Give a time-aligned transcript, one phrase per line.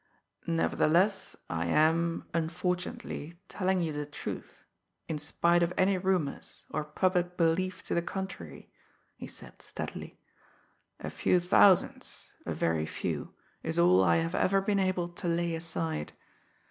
[0.47, 4.65] "Nevertheless, I am, unfortunately, telling you the truth,
[5.07, 8.71] in spite of any rumours, or public belief to the contrary,"
[9.15, 10.19] he said steadily.
[11.01, 15.53] "A few thousands, a very few, is all I have ever been able to lay
[15.53, 16.13] aside.